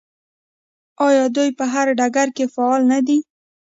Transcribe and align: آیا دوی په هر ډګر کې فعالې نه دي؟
آیا 1.07 1.25
دوی 1.35 1.49
په 1.57 1.63
هر 1.73 1.87
ډګر 1.99 2.27
کې 2.37 2.45
فعالې 2.53 2.85
نه 2.91 2.99
دي؟ 3.07 3.19